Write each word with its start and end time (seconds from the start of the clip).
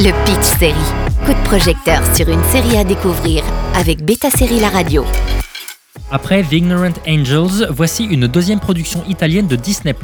Le 0.00 0.12
Pitch 0.24 0.58
Série. 0.60 0.74
Coup 1.26 1.32
de 1.32 1.44
projecteur 1.44 2.00
sur 2.14 2.28
une 2.28 2.42
série 2.44 2.76
à 2.76 2.84
découvrir 2.84 3.42
avec 3.74 4.04
Beta 4.04 4.30
Série 4.30 4.60
La 4.60 4.68
Radio. 4.68 5.04
Après 6.12 6.44
The 6.44 6.52
Ignorant 6.52 6.92
Angels, 7.08 7.66
voici 7.70 8.04
une 8.04 8.28
deuxième 8.28 8.60
production 8.60 9.02
italienne 9.08 9.48
de 9.48 9.56
Disney+. 9.56 9.96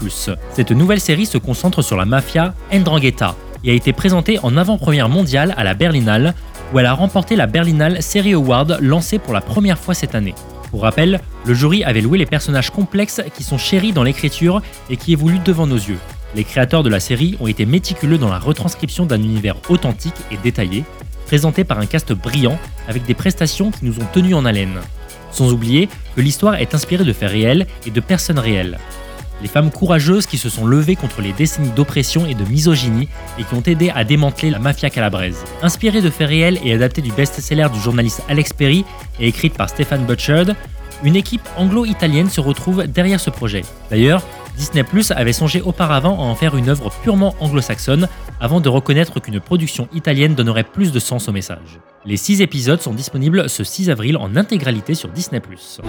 Cette 0.52 0.72
nouvelle 0.72 0.98
série 0.98 1.26
se 1.26 1.38
concentre 1.38 1.80
sur 1.80 1.96
la 1.96 2.06
mafia 2.06 2.54
Ndrangheta 2.72 3.36
et 3.62 3.70
a 3.70 3.74
été 3.74 3.92
présentée 3.92 4.40
en 4.42 4.56
avant-première 4.56 5.08
mondiale 5.08 5.54
à 5.56 5.62
la 5.62 5.74
Berlinale, 5.74 6.34
où 6.72 6.80
elle 6.80 6.86
a 6.86 6.92
remporté 6.92 7.36
la 7.36 7.46
Berlinale 7.46 8.02
Series 8.02 8.34
Award 8.34 8.78
lancée 8.80 9.20
pour 9.20 9.32
la 9.32 9.42
première 9.42 9.78
fois 9.78 9.94
cette 9.94 10.16
année. 10.16 10.34
Pour 10.72 10.82
rappel, 10.82 11.20
le 11.46 11.54
jury 11.54 11.84
avait 11.84 12.00
loué 12.00 12.18
les 12.18 12.26
personnages 12.26 12.70
complexes 12.70 13.22
qui 13.36 13.44
sont 13.44 13.58
chéris 13.58 13.92
dans 13.92 14.02
l'écriture 14.02 14.60
et 14.90 14.96
qui 14.96 15.12
évoluent 15.12 15.38
devant 15.38 15.68
nos 15.68 15.76
yeux. 15.76 16.00
Les 16.34 16.42
créateurs 16.42 16.82
de 16.82 16.88
la 16.88 16.98
série 16.98 17.36
ont 17.40 17.46
été 17.46 17.64
méticuleux 17.64 18.18
dans 18.18 18.30
la 18.30 18.40
retranscription 18.40 19.06
d'un 19.06 19.22
univers 19.22 19.56
authentique 19.68 20.14
et 20.32 20.36
détaillé, 20.36 20.84
présenté 21.26 21.62
par 21.62 21.78
un 21.78 21.86
cast 21.86 22.12
brillant 22.12 22.58
avec 22.88 23.06
des 23.06 23.14
prestations 23.14 23.70
qui 23.70 23.84
nous 23.84 23.98
ont 24.00 24.06
tenus 24.12 24.34
en 24.34 24.44
haleine. 24.44 24.80
Sans 25.30 25.52
oublier 25.52 25.88
que 26.16 26.20
l'histoire 26.20 26.56
est 26.56 26.74
inspirée 26.74 27.04
de 27.04 27.12
faits 27.12 27.30
réels 27.30 27.66
et 27.86 27.90
de 27.90 28.00
personnes 28.00 28.38
réelles. 28.40 28.78
Les 29.42 29.48
femmes 29.48 29.70
courageuses 29.70 30.26
qui 30.26 30.38
se 30.38 30.48
sont 30.48 30.66
levées 30.66 30.96
contre 30.96 31.20
les 31.20 31.32
décennies 31.32 31.70
d'oppression 31.70 32.26
et 32.26 32.34
de 32.34 32.44
misogynie 32.44 33.08
et 33.38 33.44
qui 33.44 33.54
ont 33.54 33.62
aidé 33.62 33.90
à 33.94 34.02
démanteler 34.02 34.50
la 34.50 34.58
mafia 34.58 34.90
calabraise. 34.90 35.44
Inspirée 35.62 36.02
de 36.02 36.10
faits 36.10 36.28
réels 36.28 36.58
et 36.64 36.72
adaptée 36.72 37.02
du 37.02 37.12
best-seller 37.12 37.68
du 37.72 37.80
journaliste 37.80 38.22
Alex 38.28 38.52
Perry 38.52 38.84
et 39.20 39.28
écrite 39.28 39.54
par 39.54 39.68
Stéphane 39.68 40.04
Butcherd, 40.04 40.56
une 41.02 41.16
équipe 41.16 41.46
anglo-italienne 41.56 42.30
se 42.30 42.40
retrouve 42.40 42.86
derrière 42.86 43.20
ce 43.20 43.30
projet. 43.30 43.62
D'ailleurs, 43.90 44.22
Disney 44.56 44.84
Plus 44.84 45.10
avait 45.10 45.32
songé 45.32 45.60
auparavant 45.60 46.18
à 46.18 46.22
en 46.22 46.34
faire 46.34 46.56
une 46.56 46.68
œuvre 46.68 46.90
purement 47.02 47.34
anglo-saxonne 47.40 48.08
avant 48.40 48.60
de 48.60 48.68
reconnaître 48.68 49.20
qu'une 49.20 49.40
production 49.40 49.88
italienne 49.92 50.34
donnerait 50.34 50.64
plus 50.64 50.92
de 50.92 50.98
sens 50.98 51.28
au 51.28 51.32
message. 51.32 51.80
Les 52.04 52.16
6 52.16 52.40
épisodes 52.40 52.80
sont 52.80 52.94
disponibles 52.94 53.48
ce 53.48 53.64
6 53.64 53.90
avril 53.90 54.16
en 54.16 54.36
intégralité 54.36 54.94
sur 54.94 55.08
Disney 55.08 55.40
Plus. 55.40 55.80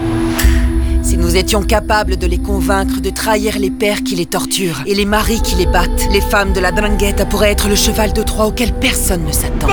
Si 1.03 1.17
nous 1.17 1.35
étions 1.35 1.61
capables 1.61 2.17
de 2.17 2.25
les 2.25 2.39
convaincre 2.39 3.01
de 3.01 3.09
trahir 3.11 3.59
les 3.59 3.69
pères 3.69 4.03
qui 4.03 4.15
les 4.15 4.25
torturent 4.25 4.81
et 4.87 4.95
les 4.95 5.05
maris 5.05 5.41
qui 5.41 5.55
les 5.55 5.67
battent, 5.67 6.07
les 6.11 6.21
femmes 6.21 6.53
de 6.53 6.59
la 6.59 6.71
dringuette 6.71 7.29
pourraient 7.29 7.51
être 7.51 7.69
le 7.69 7.75
cheval 7.75 8.13
de 8.13 8.23
Troie 8.23 8.47
auquel 8.47 8.73
personne 8.73 9.23
ne 9.23 9.31
s'attend. 9.31 9.67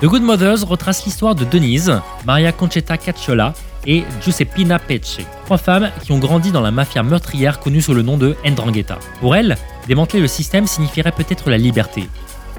The 0.00 0.06
Good 0.06 0.22
Mothers 0.22 0.66
retrace 0.66 1.04
l'histoire 1.04 1.34
de 1.34 1.44
Denise, 1.44 2.00
Maria 2.26 2.52
Concetta 2.52 2.96
Cacciola 2.96 3.54
et 3.86 4.04
Giuseppina 4.22 4.78
Pecce, 4.78 5.18
trois 5.44 5.58
femmes 5.58 5.90
qui 6.02 6.12
ont 6.12 6.18
grandi 6.18 6.52
dans 6.52 6.60
la 6.60 6.70
mafia 6.70 7.02
meurtrière 7.02 7.60
connue 7.60 7.80
sous 7.80 7.94
le 7.94 8.02
nom 8.02 8.16
de 8.16 8.36
Ndrangheta. 8.44 8.98
Pour 9.20 9.36
elles, 9.36 9.56
démanteler 9.86 10.20
le 10.20 10.26
système 10.26 10.66
signifierait 10.66 11.12
peut-être 11.12 11.50
la 11.50 11.58
liberté. 11.58 12.08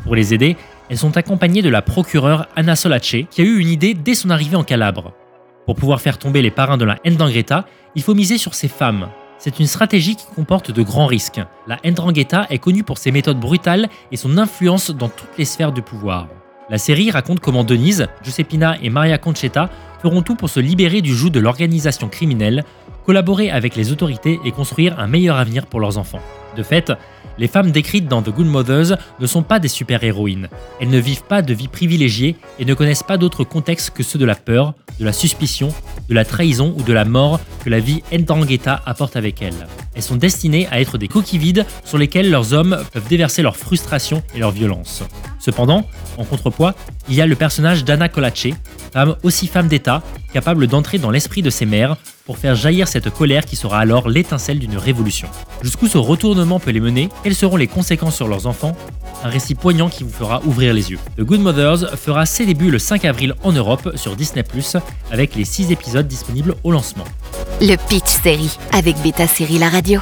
Pour 0.03 0.15
les 0.15 0.33
aider, 0.33 0.55
elles 0.89 0.97
sont 0.97 1.17
accompagnées 1.17 1.61
de 1.61 1.69
la 1.69 1.81
procureure 1.81 2.47
Anna 2.55 2.75
Solace, 2.75 3.15
qui 3.29 3.41
a 3.41 3.43
eu 3.43 3.59
une 3.59 3.69
idée 3.69 3.93
dès 3.93 4.15
son 4.15 4.29
arrivée 4.29 4.55
en 4.55 4.63
Calabre. 4.63 5.13
Pour 5.65 5.75
pouvoir 5.75 5.99
faire 5.99 6.17
tomber 6.17 6.41
les 6.41 6.51
parrains 6.51 6.77
de 6.77 6.85
la 6.85 6.97
Ndrangheta, 7.05 7.65
il 7.95 8.01
faut 8.01 8.15
miser 8.15 8.37
sur 8.37 8.53
ces 8.53 8.69
femmes. 8.69 9.09
C'est 9.37 9.59
une 9.59 9.67
stratégie 9.67 10.15
qui 10.15 10.25
comporte 10.35 10.71
de 10.71 10.81
grands 10.81 11.05
risques. 11.05 11.41
La 11.67 11.77
Ndrangheta 11.85 12.47
est 12.49 12.57
connue 12.57 12.83
pour 12.83 12.97
ses 12.97 13.11
méthodes 13.11 13.39
brutales 13.39 13.89
et 14.11 14.17
son 14.17 14.37
influence 14.37 14.89
dans 14.91 15.09
toutes 15.09 15.37
les 15.37 15.45
sphères 15.45 15.73
du 15.73 15.81
pouvoir. 15.81 16.27
La 16.69 16.77
série 16.77 17.11
raconte 17.11 17.39
comment 17.39 17.63
Denise, 17.63 18.07
Giuseppina 18.23 18.77
et 18.81 18.89
Maria 18.89 19.17
Concetta 19.17 19.69
feront 20.01 20.21
tout 20.21 20.35
pour 20.35 20.49
se 20.49 20.59
libérer 20.59 21.01
du 21.01 21.15
joug 21.15 21.29
de 21.29 21.39
l'organisation 21.39 22.07
criminelle, 22.09 22.63
collaborer 23.05 23.49
avec 23.49 23.75
les 23.75 23.91
autorités 23.91 24.39
et 24.43 24.51
construire 24.51 24.99
un 24.99 25.07
meilleur 25.07 25.37
avenir 25.37 25.65
pour 25.65 25.79
leurs 25.79 25.97
enfants. 25.97 26.21
De 26.55 26.63
fait, 26.63 26.91
les 27.37 27.47
femmes 27.47 27.71
décrites 27.71 28.07
dans 28.07 28.21
The 28.21 28.31
Good 28.31 28.47
Mothers 28.47 28.97
ne 29.19 29.27
sont 29.27 29.43
pas 29.43 29.59
des 29.59 29.67
super-héroïnes. 29.67 30.49
Elles 30.81 30.89
ne 30.89 30.97
vivent 30.97 31.23
pas 31.23 31.41
de 31.41 31.53
vie 31.53 31.67
privilégiée 31.67 32.35
et 32.59 32.65
ne 32.65 32.73
connaissent 32.73 33.03
pas 33.03 33.17
d'autres 33.17 33.43
contextes 33.43 33.91
que 33.91 34.03
ceux 34.03 34.17
de 34.17 34.25
la 34.25 34.35
peur, 34.35 34.73
de 34.99 35.05
la 35.05 35.13
suspicion, 35.13 35.73
de 36.09 36.15
la 36.15 36.25
trahison 36.25 36.73
ou 36.77 36.83
de 36.83 36.93
la 36.93 37.05
mort 37.05 37.39
que 37.63 37.69
la 37.69 37.79
vie 37.79 38.01
Ndrangheta 38.11 38.81
apporte 38.85 39.15
avec 39.15 39.41
elles. 39.41 39.67
Elles 39.95 40.01
sont 40.01 40.15
destinées 40.15 40.67
à 40.71 40.81
être 40.81 40.97
des 40.97 41.07
coquilles 41.07 41.39
vides 41.39 41.65
sur 41.85 41.97
lesquelles 41.97 42.31
leurs 42.31 42.53
hommes 42.53 42.79
peuvent 42.91 43.07
déverser 43.07 43.43
leur 43.43 43.55
frustration 43.55 44.23
et 44.35 44.39
leur 44.39 44.51
violence. 44.51 45.03
Cependant, 45.47 45.85
en 46.17 46.25
contrepoids, 46.25 46.75
il 47.07 47.15
y 47.15 47.21
a 47.21 47.25
le 47.25 47.37
personnage 47.37 47.85
d'Anna 47.85 48.09
Colace, 48.09 48.47
femme 48.91 49.15
aussi 49.23 49.47
femme 49.47 49.69
d'État, 49.69 50.03
capable 50.33 50.67
d'entrer 50.67 50.97
dans 50.97 51.09
l'esprit 51.09 51.41
de 51.41 51.49
ses 51.49 51.65
mères 51.65 51.95
pour 52.25 52.37
faire 52.37 52.53
jaillir 52.53 52.89
cette 52.89 53.09
colère 53.09 53.45
qui 53.45 53.55
sera 53.55 53.79
alors 53.79 54.09
l'étincelle 54.09 54.59
d'une 54.59 54.75
révolution. 54.75 55.29
Jusqu'où 55.61 55.87
ce 55.87 55.97
retournement 55.97 56.59
peut 56.59 56.71
les 56.71 56.81
mener, 56.81 57.07
quelles 57.23 57.33
seront 57.33 57.55
les 57.55 57.67
conséquences 57.67 58.17
sur 58.17 58.27
leurs 58.27 58.45
enfants? 58.45 58.75
Un 59.23 59.29
récit 59.29 59.55
poignant 59.55 59.87
qui 59.87 60.03
vous 60.03 60.11
fera 60.11 60.41
ouvrir 60.43 60.73
les 60.73 60.91
yeux. 60.91 60.99
The 61.17 61.21
Good 61.21 61.39
Mothers 61.39 61.97
fera 61.97 62.25
ses 62.25 62.45
débuts 62.45 62.69
le 62.69 62.77
5 62.77 63.05
avril 63.05 63.33
en 63.41 63.53
Europe 63.53 63.93
sur 63.95 64.17
Disney⁇ 64.17 64.41
avec 65.11 65.33
les 65.35 65.45
6 65.45 65.71
épisodes 65.71 66.09
disponibles 66.09 66.55
au 66.65 66.73
lancement. 66.73 67.05
Le 67.61 67.77
Pitch 67.87 68.21
Série 68.21 68.57
avec 68.73 69.01
Beta 69.01 69.27
Série 69.27 69.59
La 69.59 69.69
Radio. 69.69 70.01